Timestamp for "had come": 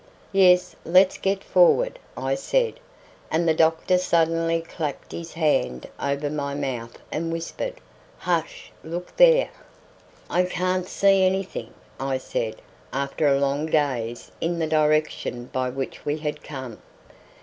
16.17-16.79